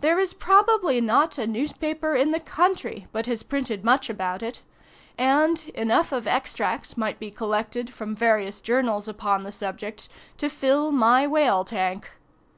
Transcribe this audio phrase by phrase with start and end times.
[0.00, 4.62] There is probably not a newspaper in the country but has printed much about it;
[5.18, 10.08] and enough of extracts might be collected from various journals upon the subject
[10.38, 12.08] to fill my whale tank.